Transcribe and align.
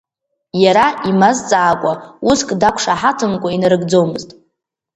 Иара 0.63 0.85
имазҵаакәа, 1.09 1.93
уск 2.29 2.49
дақәшаҳаҭымкәа 2.59 3.49
инарыгӡомызт. 3.55 4.29